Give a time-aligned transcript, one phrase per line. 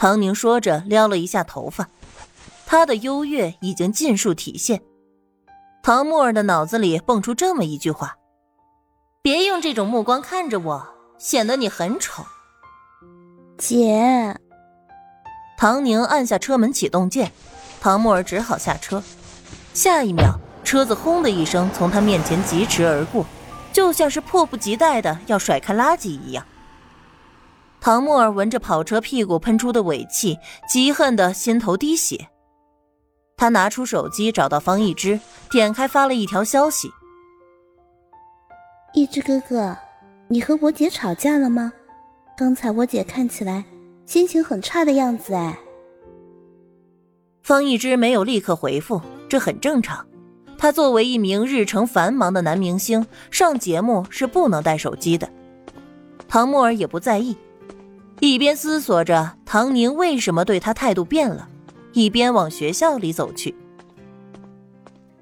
[0.00, 1.86] 唐宁说着，撩了一下头发，
[2.64, 4.80] 她的优越已经尽数体现。
[5.82, 8.16] 唐木儿的脑子里蹦出这么一句话
[9.20, 12.24] ：“别用这种目光看着我，显得你很丑。”
[13.58, 14.34] 姐，
[15.58, 17.30] 唐宁按下车门启动键，
[17.78, 19.02] 唐木儿只好下车。
[19.74, 20.32] 下一秒，
[20.64, 23.26] 车子轰的一声从他面前疾驰而过，
[23.70, 26.42] 就像是迫不及待的要甩开垃圾一样。
[27.80, 30.38] 唐木儿闻着跑车屁股喷出的尾气，
[30.68, 32.28] 极恨的心头滴血。
[33.36, 35.18] 他拿出手机找到方一之，
[35.50, 36.90] 点开发了一条消息
[38.92, 39.74] ：“一之哥哥，
[40.28, 41.72] 你和我姐吵架了吗？
[42.36, 43.64] 刚才我姐看起来
[44.04, 45.58] 心情很差的样子。”哎，
[47.42, 50.06] 方一之没有立刻回复，这很正常。
[50.58, 55.26] 他作为一名日程繁忙的男明星，上节目是不能带手机的。
[56.28, 57.34] 唐木儿也不在意。
[58.20, 61.48] 一边思索着唐宁为什么对他态度变了，
[61.94, 63.56] 一边往学校里走去。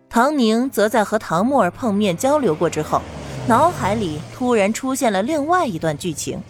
[0.09, 3.01] 唐宁则在和唐木儿碰面交流过之后，
[3.47, 6.43] 脑海里突然出现了另外一段剧情。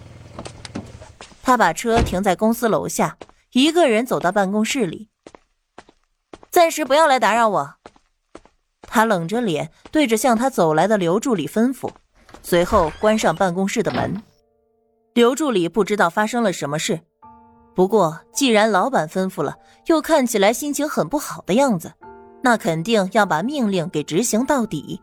[1.42, 3.18] 他把车停在公司楼下，
[3.52, 5.10] 一个人走到办公室里。
[6.50, 7.74] 暂时不要来打扰我。
[8.83, 11.90] 他冷着脸对着向他走来的刘助理吩咐，
[12.42, 14.22] 随后关上办公室的门。
[15.19, 17.00] 刘助理不知道发生了什么事，
[17.74, 21.92] 不过既然老板吩咐了，又看起来心情很不好的样子，
[22.41, 25.02] 那肯定要把命令给执行到底。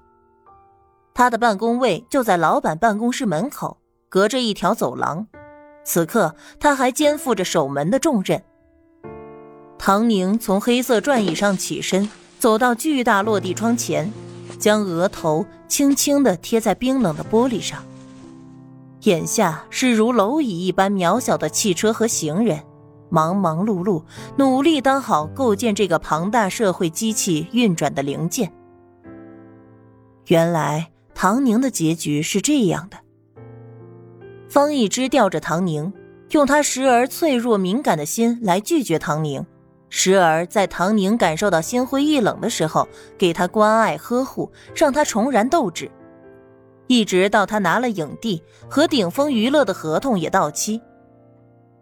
[1.13, 3.77] 他的办公位就在老板办公室门口，
[4.07, 5.27] 隔着一条走廊。
[5.83, 8.41] 此刻他还肩负着守门的重任。
[9.77, 14.09] 唐宁从黑色转椅上起身，走到巨大落地窗前，
[14.57, 17.83] 将额头轻轻地贴在冰冷的玻璃上。
[19.05, 22.59] 眼下是如蝼蚁一般渺小的汽车和行人，
[23.09, 24.03] 忙忙碌碌，
[24.35, 28.51] 努力当好构建这个庞大社会机器运转的零件。
[30.27, 32.97] 原来唐宁的结局是这样的。
[34.49, 35.93] 方一之吊着唐宁，
[36.31, 39.45] 用他时而脆弱敏感的心来拒绝唐宁，
[39.89, 42.87] 时而在唐宁感受到心灰意冷的时候，
[43.19, 45.91] 给他关爱呵护，让他重燃斗志。
[46.87, 50.81] 一直到他拿了影帝和顶峰娱乐的合同也到期，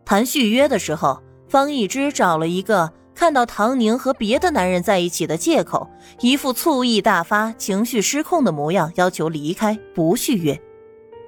[0.05, 5.87] 谈续约的时候，方一之找了一个看到唐宁和别的男人在一起的借口，
[6.21, 10.59] 一副醋意大发、情绪失控的模样，要求离开不续约。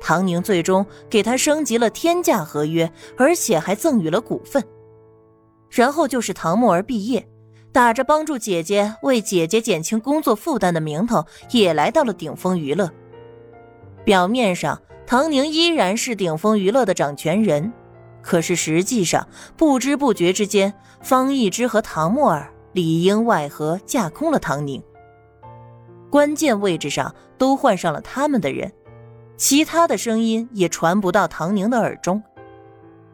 [0.01, 4.63] 唐宁最终给他升级了天价合约，而且还赠予了股份。
[5.69, 7.27] 然后就是唐木儿毕业，
[7.71, 12.89] 打着帮助姐姐、为姐姐减轻工作负担的名头，也来到了顶峰娱乐。
[14.05, 17.73] 表面上，唐宁依然是顶峰娱乐的掌权人，
[18.21, 19.27] 可是实际上，
[19.57, 24.81] 不知不觉之间，方一之和唐沫儿里应外合架空了唐宁。
[26.11, 28.71] 关键位置上都换上了他们的人，
[29.35, 32.21] 其他的声音也传不到唐宁的耳中。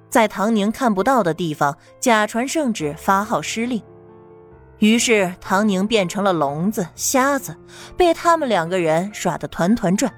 [0.09, 3.81] 在唐宁看不到的地方，假传圣旨发号施令，
[4.79, 7.55] 于是唐宁变成了聋子、瞎子，
[7.95, 10.13] 被他们两个人耍得团团转。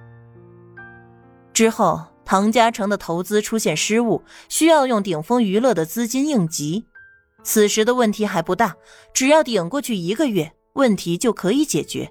[1.53, 6.85] 之后，唐家成的投资出现失误，需要用顶峰娱乐的资金应急。
[7.43, 8.75] 此时的问题还不大，
[9.13, 12.09] 只要顶过去一个月，问题就可以解决。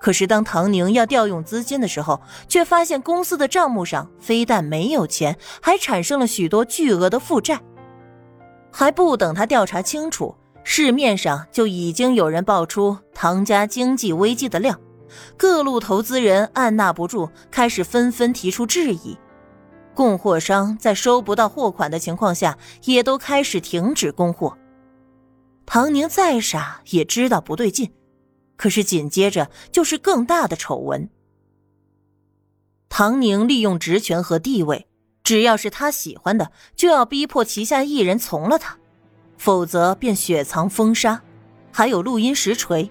[0.00, 7.60] 可是当唐宁要调用资金的时候，却发现公司的账目上非但没有钱，还产生了许多巨额的负债。
[8.72, 14.78] 还不等他调查清楚，市面上就已经有人爆出唐家经济危机的料。
[15.36, 19.16] 各路投资人按捺不住，开始纷纷提出质疑。
[19.94, 24.56] 供货商在收不到货款的情况下，也都开始停止供货。
[25.66, 27.92] 唐宁再傻也知道不对劲，
[28.56, 31.10] 可是紧接着就是更大的丑闻。
[32.88, 34.86] 唐宁利用职权和地位，
[35.22, 38.78] 只要是他喜欢的，就要逼迫旗下艺人从了他，
[39.36, 41.20] 否则便雪藏封杀，
[41.70, 42.90] 还有录音实锤。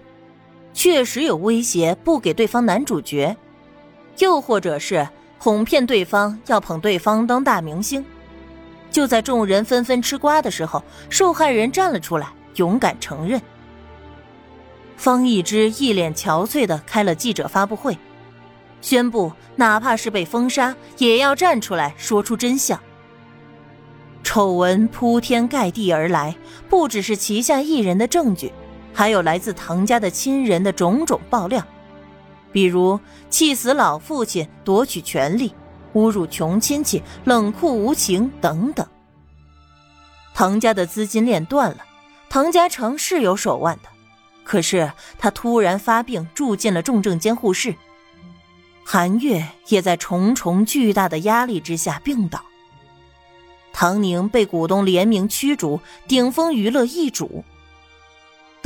[0.77, 3.35] 确实有威胁，不给对方男主角，
[4.19, 5.09] 又或者是
[5.39, 8.05] 哄骗对方要捧对方当大明星。
[8.91, 12.27] 就在众人纷纷吃瓜的时候，受害人站了出来，
[12.57, 13.41] 勇敢承认。
[14.97, 17.97] 方一之一脸憔悴的开了记者发布会，
[18.79, 22.79] 宣布哪怕是被封杀，也要站出来说出真相。
[24.23, 26.35] 丑闻铺天盖地而来，
[26.69, 28.53] 不只是旗下艺人的证据。
[28.97, 31.63] 还有来自唐家的亲人的种种爆料，
[32.51, 32.99] 比如
[33.29, 35.53] 气死老父亲、夺取权力、
[35.93, 38.83] 侮辱穷亲戚、冷酷无情等等。
[40.33, 41.85] 唐家的资金链断了，
[42.27, 43.89] 唐家成是有手腕的，
[44.43, 47.75] 可是他突然发病，住进了重症监护室。
[48.83, 52.43] 韩月也在重重巨大的压力之下病倒。
[53.71, 57.43] 唐宁被股东联名驱逐，顶峰娱乐易主。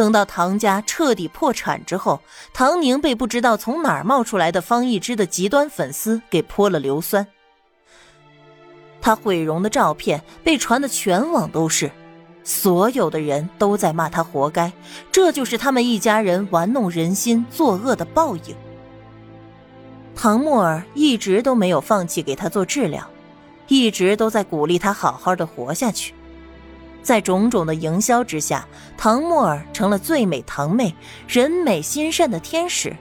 [0.02, 2.20] 等到唐家彻底破产之后，
[2.56, 7.28] 唐宁被不知道从哪儿冒出来的方逸之的极端粉丝给泼了硫酸。
[9.00, 11.92] 他毁容的照片被传的全网都是，
[12.44, 14.74] 所有的人都在骂他活该，
[15.12, 18.56] 这就是他们一家人玩弄人心、作恶的报应。
[20.16, 23.08] 唐沫儿一直都没有放弃给他做治疗，
[23.68, 26.16] 一直都在鼓励他好好的活下去。
[27.02, 28.68] 在种种的营销之下，
[28.98, 30.96] 唐沫儿成了最美堂妹、
[31.28, 32.96] 人美心善的天使。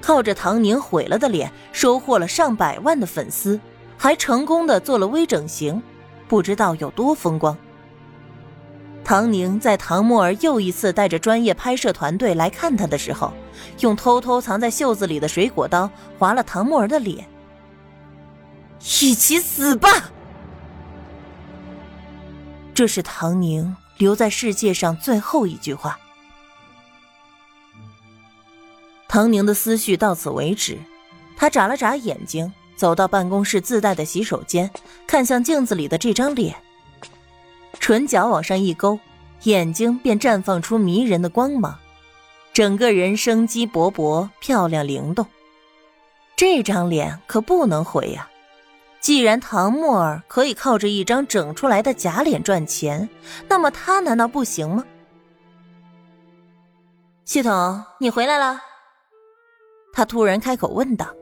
[0.00, 3.60] 靠着唐宁毁了的脸，收获了上百万的粉丝。
[3.96, 5.80] 还成功的做了微整形，
[6.26, 7.56] 不知道有多风光。
[9.04, 13.32] 唐宁在唐沫儿又一次带着专业拍摄团队来看他的时候，
[13.78, 15.88] 用偷偷藏在袖子里的水果刀
[16.18, 17.24] 划了唐沫儿的脸。
[18.80, 20.10] 一起死吧！
[22.74, 25.98] 这是唐宁留在世界上最后一句话。
[29.08, 30.78] 唐宁的思绪到此为止，
[31.36, 32.52] 他眨了眨眼睛。
[32.74, 34.68] 走到办公室自带的洗手间，
[35.06, 36.56] 看向镜子里的这张脸，
[37.78, 38.98] 唇角往上一勾，
[39.44, 41.78] 眼睛便绽放出迷人的光芒，
[42.52, 45.24] 整个人生机勃勃，漂亮灵动。
[46.34, 48.28] 这张脸可不能毁呀！
[49.02, 53.08] 既然唐沫儿可以靠着一张整出来的假脸赚钱，
[53.48, 54.84] 那么他难道不行吗？
[57.24, 58.60] 系统，你回来了。
[59.92, 61.12] 他突然开口问道。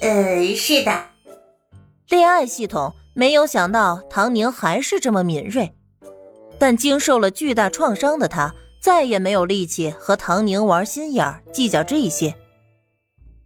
[0.00, 0.90] 呃，是的。
[2.08, 5.76] 恋爱系统没有想到唐宁还是这么敏锐，
[6.58, 12.34] 但经受了巨大创伤的他再也没有力气和唐宁玩心眼儿，计较这些。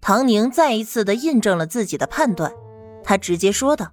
[0.00, 2.52] 唐宁再一次的印证了自己的判断，
[3.04, 3.92] 他直接说道：“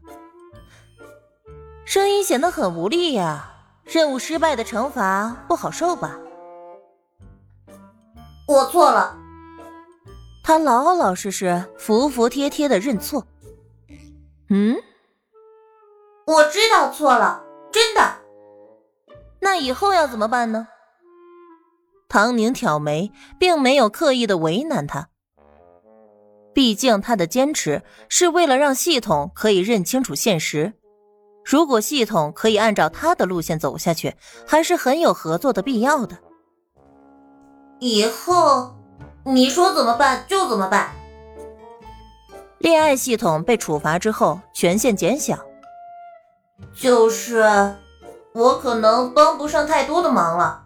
[1.85, 3.53] 声音显得很无力呀，
[3.83, 6.17] 任务失败的惩罚不好受吧？”
[8.47, 9.17] 我错了。
[10.43, 13.27] 他老老实实、服服帖帖的认错。
[14.49, 14.75] 嗯，
[16.25, 18.01] 我知道错了，真的。
[19.39, 20.67] 那以后要怎么办呢？
[22.09, 25.09] 唐宁挑眉，并没有刻意的为难他。
[26.53, 30.73] 毕竟他的坚持是为了让系统可以认清楚现实。
[31.43, 34.15] 如果系统可以按照他的路线走下去，
[34.47, 36.17] 还是很有合作的必要的。
[37.79, 38.75] 以后。
[39.23, 40.95] 你说怎么办就怎么办。
[42.57, 45.37] 恋爱系统被处罚之后，权限减小。
[46.73, 47.75] 就是，
[48.33, 50.63] 我可能帮不上太多的忙了，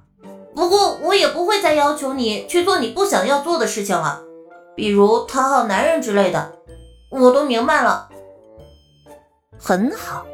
[0.55, 4.23] 不过我也不会再要求你去做你不想要做的事情了，
[4.75, 6.59] 比如讨好男人之类的。
[7.09, 8.09] 我都明白了。
[9.57, 10.25] 很好，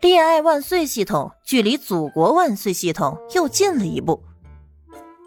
[0.00, 4.22] 恋爱万岁系统距离祖国万岁系统又近了一步。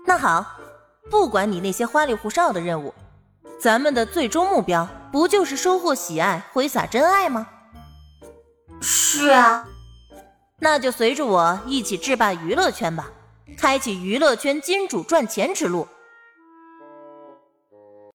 [0.05, 0.45] 那好。
[1.09, 2.93] 不管你那些花里胡哨的任务，
[3.61, 7.47] 咱们的最终目标不就是收获喜爱、挥洒真爱吗？
[8.81, 9.65] 是啊，
[10.59, 13.09] 那就随着我一起制霸娱乐圈吧，
[13.57, 15.87] 开启娱乐圈金主赚钱之路。